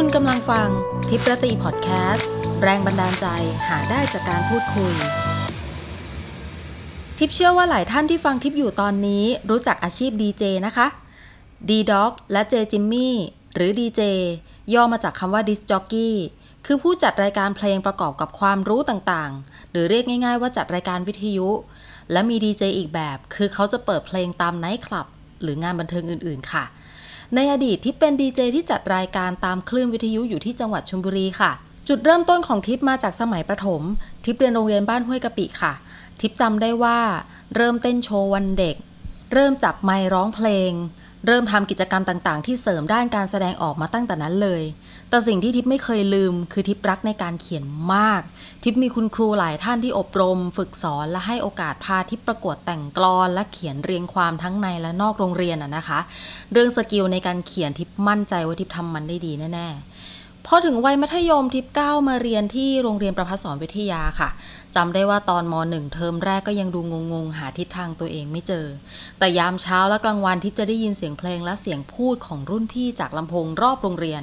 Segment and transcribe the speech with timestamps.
[0.00, 0.68] คุณกำลังฟัง
[1.08, 2.28] TipRati Podcast
[2.62, 3.26] แรงบันดาลใจ
[3.68, 4.94] หาได้จากการพูดคุย
[7.18, 10.86] ทิปเชื่อว่าหลายท่านที่ฟังทิปอยู่ตอนนี้รู้จักอาชีพดีเจนะคะ
[11.68, 13.16] D dog และ J Jimmy
[13.54, 14.02] หรือดีเจ
[14.74, 16.16] ย่อมาจากคำว่า disc jockey
[16.66, 21.48] คือผู้จัดรายการเพลงประกอบกับความรู้ต่างๆ หรือเรียกง่ายๆว่าจัดรายการวิทยุ
[22.12, 25.06] และมีดีเจอีกแบบ คือเขาจะเปิดเพลงตามไนท์คลับ
[25.42, 26.64] หรืองานบันเทิงอื่นๆค่ะ
[27.34, 31.52] ในอดีตที่เป็นดีเจที่จัดรายการตามคลื่นวิทยุอยู่ที่จังหวัดชลบุรีค่ะ
[31.88, 33.82] จุดเริ่มต้นของทิพมาจากสมัยประถม
[34.24, 35.72] ทิพเรียนโรงเรียนบ้านห้วยกะปิค่ะ
[36.20, 36.98] ทิพจำได้ว่า
[37.56, 38.76] เริ่มเต้นโชว์วันเด็ก
[39.32, 40.72] เริ่มจับไมค์ร้องเพลง
[41.26, 44.62] เริ่มทำกิจกรรมต่างๆ ที่เสริมด้านการแสดงออกมาตั้งแต่นั้นเลย
[45.08, 48.22] แต่สิ่งที่ทิพย์ไม่เคยลืม คือทิพย์รักในการเขียนมาก
[48.64, 55.98] ทิพย์มีคุณครูหลายท่านที่อบรม ฝึกสอนและให้โอกาสพาทิพย์ประกวดแต่งกลอน และเขียนเรียงความทั้งในและนอกโรงเรียนอะนะคะ
[56.52, 60.15] เรื่อง skill ในการเขียนทิพย์มั่นใจว่าทิพย์ทำมันได้ดีแน่ๆ
[60.48, 64.28] พอถึงวัยมัธยมทิพย์ก้าวมาเรียนที่โรงเรียนประภัสสรวิทยาค่ะ
[64.76, 66.80] จำได้ว่าตอนมหนึ่งเทอมแรกก็ยังดู
[67.12, 68.66] งงๆ หาทิศทางตัวเองไม่เจอ
[69.18, 74.22] แต่ยามเช้าและกลางวันทิพย์จะได้ยินเสียงเพลงและเสียงพูดของรุ่นพี่จากลำโพงรอบโรงเรียน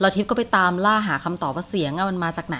[0.00, 2.58] แล้วทิพย์ก็ไปตามล่าหาคำตอบว่าเสียงมันมาจากไหน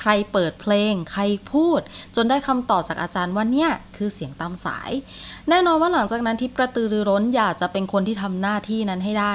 [0.00, 1.22] ใครเปิดเพลง ใคร
[1.52, 1.80] พูด
[2.16, 4.90] จนได้คำตอบจากอาจารย์ว่าเนี่ยคือเสียงตามสาย
[5.48, 9.34] แน่นอนว่าหลังจากนั้นทิพย์กระตือรือร้นอยากจะเป็นคนที่ทำหน้าที่นั้นให้ได้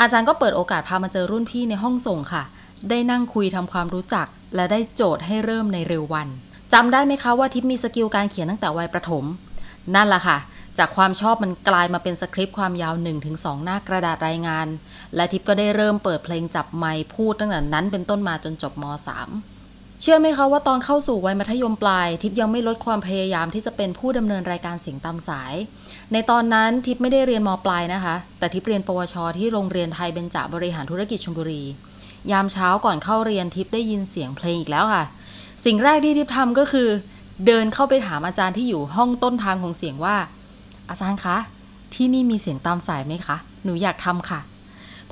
[0.00, 2.42] อาจารย์ก็เปิดโอกาสพามาเจอรุ่นพี่ในห้องส่งค่ะ
[2.90, 6.28] ได้นั่งคุยทำความรู้จัก และได้โจทย์ให้เริ่มในเร็ววัน
[6.72, 9.24] จำได้ไหมคะว่าทิปมีสกิลการเขียนตั้งแต่วัยประถม
[9.94, 10.38] นั่นแหละค่ะ
[10.78, 12.94] จากความชอบมันกลายมาเป็นสคริปต์ความยาว
[13.28, 14.66] 1-2 หน้ากระดาษรายงาน
[15.14, 25.54] และทิปก็ได้เริ่มเปิดเพลงจับไมค์พูดตั้งแต่นั้นเป็นต้นมาจนจบม .3 เชื่อไหมคะว่าตอนเข้าสู่วัยมัธยมปลาย ทิปยังไม่ลดความพยายามที่จะเป็นผู้ดำเนินรายการเสียงตามสาย
[26.12, 31.62] ในตอนนั้นทิปไม่ได้เรียนมปลายนะคะ แต่ทิปเรียนปวช ที่โรงเรียนไทยเบญจบริหารธุรกิจชลบุรี
[32.30, 35.04] ยามเช้าก่อนเข้าเรียนทิปได้ยินเสียงเพลงอีกแล้วค่ะ
[35.64, 36.88] สิ่งแรกที่ทิปทำก็คือ
[37.46, 40.16] เดินเข้าไปถามอาจารย์ที่อยู่ห้องต้นทางของเสียงว่า
[40.88, 41.36] อาจารย์คะ
[41.94, 44.40] ที่นี่มีเสียงตามสายไหมคะ หนูอยากทำค่ะ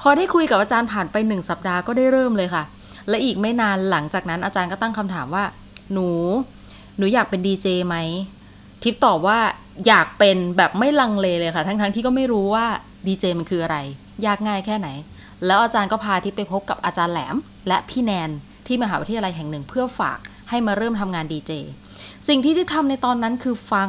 [0.01, 2.65] พอได้คุยกับอาจารย์ผ่านไปหนึ่งสัปดาห์ก็ได้เริ่มเลยค่ะ
[3.09, 5.45] และอีกไม่นานหลังจากนั้นอาจารย์ก็ตั้งคำถามว่า
[5.93, 6.09] หนู
[6.97, 7.97] หนูอยากเป็นดีเจไหม
[8.83, 9.39] ทิปตอบว่า
[9.87, 12.67] อยากเป็นแบบไม่ลังเลเลยค่ะ ทั้งๆทที่ก็ไม่รู้ว่า
[13.07, 13.77] ดีเจมันคืออะไร
[14.27, 14.89] ยากง่ายแค่ไหน
[15.47, 17.37] แล้วอาจารย์ก็พาทิปไปพบกับอาจารย์แหลม
[17.69, 18.31] และพี่แนน
[18.67, 20.19] ที่มหาวิทยาลัยแห่งหนึ่งเพื่อฝาก
[20.51, 21.53] ให้มาเริ่มทำงานดีเจ
[22.29, 23.89] สิ่งที่ทิพทำในตอนนั้นคือฟัง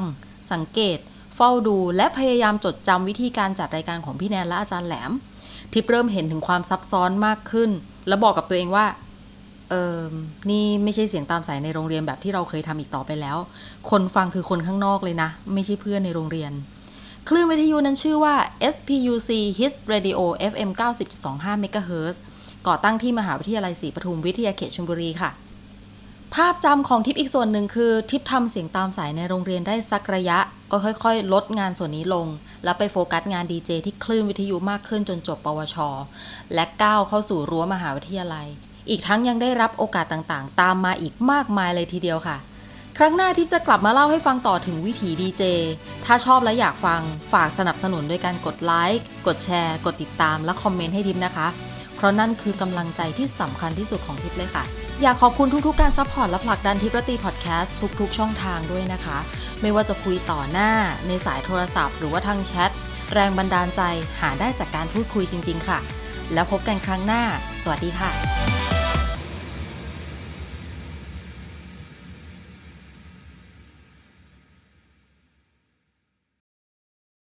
[0.52, 0.98] สังเกต
[1.42, 5.12] ฝ้าดู และพยายามจดจำวิธีการจัดรายการของพี่แนนและอาจารย์แหลม
[5.74, 7.70] ทิพเริ่มเห็นถึงความซับซ้อนมากขึ้น
[8.08, 8.86] แล้วบอกกับตัวเองว่า
[9.70, 10.00] เออ
[10.50, 13.38] นี่ไม่ใช่เสียงตามสายในโรงเรียนแบบที่เราเคยทำอีกต่อไปแล้ว
[13.92, 16.52] คนฟังคือคนข้างนอกเลยนะ ไม่ใช่เพื่อนในโรงเรียน
[17.28, 18.36] คลื่นวิทยุนั้นชื่อว่า
[18.74, 20.20] SPUC Hit Radio
[20.52, 20.70] FM
[21.22, 22.16] 90.25 MHz
[22.68, 25.32] ก่อตั้งที่มหาวิทยาลัยศรีปทุมวิทยาเขตชลบุรีค่ะ
[26.36, 30.40] ภาพจำของทิปอีกส่วนหนึ่งคือทิปทำเสียงตามสายในโรงเรียนได้สักระยะ
[30.72, 32.28] ก็ค่อยๆ ลดงานส่วนนี้ลง
[32.64, 35.76] แล้วไปโฟกัสงานดีเจที่คลื่นวิทยุมากขึ้นจนจบปวช
[36.54, 38.48] และก้าวเข้าสู่รั้วมหาวิทยาลัย
[38.90, 42.38] อีกทั้งยังได้รับโอกาสต่างๆ ตามมาอีกมากมายเลยทีเดียวค่ะ
[42.98, 45.44] ครั้งหน้าทิปจะกลับมาเล่าให้ฟังต่อถึงวิถีดีเจ
[46.06, 47.02] ถ้าชอบและอยากฟัง
[47.34, 51.48] ฝากสนับสนุนด้วยการกดไลค์กดแชร์ กดติดตามและคอมเมนต์ให้ทิปนะคะ
[51.96, 54.66] เพราะนั่นคือกำลังใจที่สำคัญที่สุดของทิปเลยค่ะ
[55.02, 59.18] อยากขอบคุณทุกๆ การ support และผลักดัน TipRati Podcast ทุกๆ ช่องทางด้วยนะคะ
[59.62, 60.72] ไม่ว่าจะคุยต่อหน้า
[61.08, 62.72] ในสายโทรศัพท์ หรือว่าทางแชท
[63.14, 63.82] แรงบันดาลใจ
[64.20, 65.80] หาได้จากการพูดคุยจริง ๆ ค่ะ
[66.34, 67.24] แล้วพบกันครั้งหน้า
[67.62, 68.61] สวัสดีค่ะ